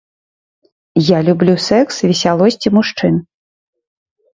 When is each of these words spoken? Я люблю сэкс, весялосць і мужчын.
Я 1.11 1.19
люблю 1.29 1.55
сэкс, 1.67 1.95
весялосць 2.11 2.61
і 2.67 2.77
мужчын. 2.81 3.25